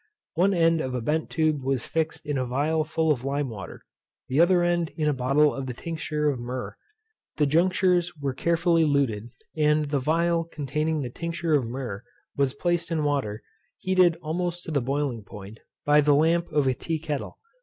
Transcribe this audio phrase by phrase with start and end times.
[0.33, 3.85] One end of a bent tube was fixed in a phial full of lime water;
[4.29, 6.75] the other end in a bottle of the tincture of myrrh.
[7.37, 12.01] The junctures were carefully luted, and the phial containing the tincture of myrrh
[12.35, 13.43] was placed in water,
[13.77, 17.37] heated almost to the boiling point, by the lamp of a tea kettle.